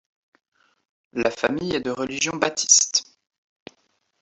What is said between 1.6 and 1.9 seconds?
est